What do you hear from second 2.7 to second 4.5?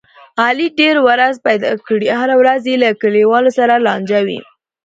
له کلیوالو سره لانجه وي.